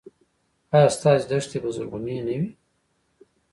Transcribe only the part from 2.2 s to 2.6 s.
نه وي؟